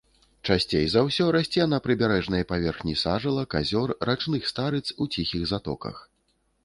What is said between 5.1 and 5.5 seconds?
ціхіх